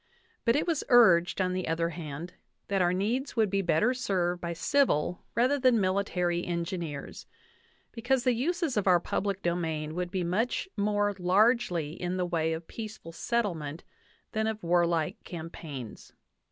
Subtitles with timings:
[0.45, 2.33] But it was urged, on the other hand,
[2.69, 7.27] that our needs would be better served by civil rather than by mili tary engineers,
[7.91, 12.51] because the uses of our public domain would be much more largely in the way
[12.53, 13.83] of peaceful settlement
[14.31, 16.13] than of warlike campaigns.